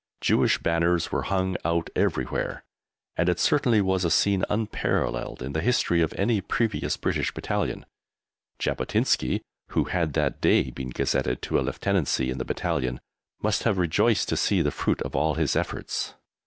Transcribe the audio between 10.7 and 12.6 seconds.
been gazetted to a Lieutenancy in the